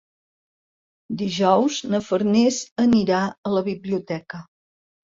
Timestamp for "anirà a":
2.87-3.57